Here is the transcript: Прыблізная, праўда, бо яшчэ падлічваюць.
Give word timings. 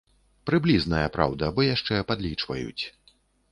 Прыблізная, 0.49 1.07
праўда, 1.17 1.51
бо 1.59 1.67
яшчэ 1.67 2.01
падлічваюць. 2.11 2.83